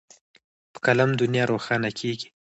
په 0.71 0.79
قلم 0.85 1.09
دنیا 1.21 1.43
روښانه 1.51 1.89
کېږي. 1.99 2.27